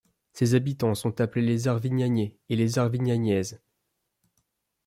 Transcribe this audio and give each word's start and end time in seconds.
Ses 0.33 0.55
habitants 0.55 0.95
sont 0.95 1.21
appelés 1.21 1.45
les 1.45 1.67
Arvignanais 1.67 2.35
et 2.49 2.55
les 2.55 2.79
Arvignanaises. 2.79 3.61